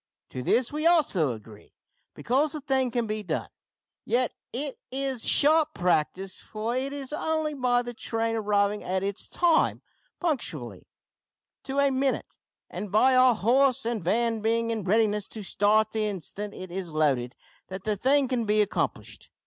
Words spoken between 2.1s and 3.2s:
because the thing can